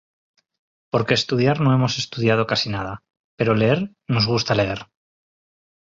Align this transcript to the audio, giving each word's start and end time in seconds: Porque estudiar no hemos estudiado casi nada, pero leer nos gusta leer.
Porque 0.91 1.13
estudiar 1.13 1.57
no 1.59 1.71
hemos 1.75 1.99
estudiado 2.03 2.43
casi 2.51 2.69
nada, 2.77 2.93
pero 3.37 3.53
leer 3.61 3.79
nos 4.13 4.25
gusta 4.33 4.55
leer. 4.61 4.79